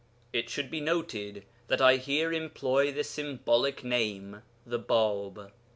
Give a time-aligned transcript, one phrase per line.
[0.33, 5.51] It should be noted that I here employ the symbolic name 'the Bāb.'